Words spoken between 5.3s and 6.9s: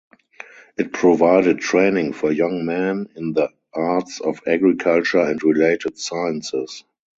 related sciences.